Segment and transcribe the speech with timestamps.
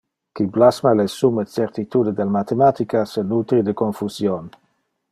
[0.37, 4.53] Qui blasma le summe certitude del mathematica, se nutri de confusion.